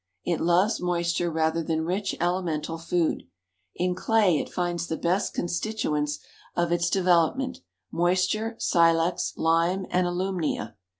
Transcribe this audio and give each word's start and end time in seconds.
It 0.25 0.41
loves 0.41 0.81
moisture 0.81 1.29
rather 1.29 1.61
than 1.61 1.85
rich 1.85 2.15
elemental 2.19 2.79
food. 2.79 3.25
In 3.75 3.93
clay 3.93 4.39
it 4.39 4.51
finds 4.51 4.87
the 4.87 4.97
best 4.97 5.35
constituents 5.35 6.17
of 6.55 6.71
its 6.71 6.89
development 6.89 7.59
moisture, 7.91 8.55
silex, 8.57 9.33
lime 9.37 9.85
and 9.91 10.07
alumnia. 10.07 10.75